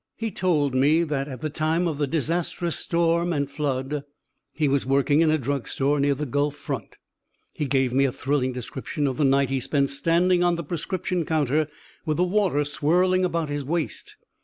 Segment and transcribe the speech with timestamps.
[0.17, 4.03] He told me that at the time of the disastrous storm and flood
[4.51, 6.97] he was working in a drug store near the Gulf front.
[7.53, 11.23] He gave me a thrilling description of the night he spent standing on the prescription
[11.23, 11.67] counter
[12.03, 14.15] with the water swirling about his waist.